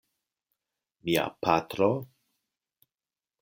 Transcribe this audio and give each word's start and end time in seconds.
Mia 1.03 1.27
patro. 1.47 1.91